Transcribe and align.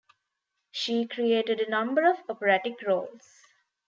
She 0.71 1.05
created 1.05 1.59
a 1.59 1.69
number 1.69 2.09
of 2.09 2.15
operatic 2.27 2.81
roles. 2.81 3.39